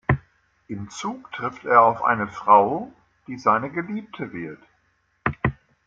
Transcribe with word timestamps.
Im 0.67 0.89
Zug 0.89 1.31
trifft 1.31 1.63
er 1.63 1.83
auf 1.83 2.01
eine 2.03 2.27
Frau, 2.27 2.91
die 3.27 3.37
seine 3.37 3.69
Geliebte 3.69 4.33
wird. 4.33 4.57